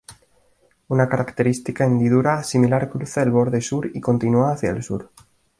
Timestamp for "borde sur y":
3.29-4.01